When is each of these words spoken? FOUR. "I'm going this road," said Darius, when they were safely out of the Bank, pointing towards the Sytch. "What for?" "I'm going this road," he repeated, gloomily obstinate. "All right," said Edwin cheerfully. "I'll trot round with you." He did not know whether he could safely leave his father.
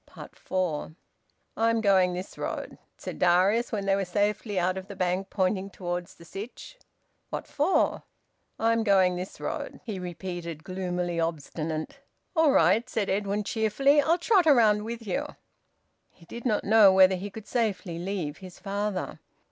FOUR. 0.33 0.95
"I'm 1.55 1.79
going 1.79 2.15
this 2.15 2.35
road," 2.35 2.79
said 2.97 3.19
Darius, 3.19 3.71
when 3.71 3.85
they 3.85 3.95
were 3.95 4.03
safely 4.03 4.57
out 4.59 4.75
of 4.75 4.87
the 4.87 4.95
Bank, 4.95 5.29
pointing 5.29 5.69
towards 5.69 6.15
the 6.15 6.23
Sytch. 6.25 6.77
"What 7.29 7.45
for?" 7.45 8.01
"I'm 8.57 8.83
going 8.83 9.15
this 9.15 9.39
road," 9.39 9.79
he 9.83 9.99
repeated, 9.99 10.63
gloomily 10.63 11.19
obstinate. 11.19 11.99
"All 12.35 12.49
right," 12.51 12.89
said 12.89 13.11
Edwin 13.11 13.43
cheerfully. 13.43 14.01
"I'll 14.01 14.17
trot 14.17 14.47
round 14.47 14.85
with 14.85 15.05
you." 15.05 15.27
He 16.09 16.25
did 16.25 16.47
not 16.47 16.63
know 16.63 16.91
whether 16.91 17.13
he 17.15 17.29
could 17.29 17.45
safely 17.45 17.99
leave 17.99 18.37
his 18.39 18.57
father. 18.57 19.19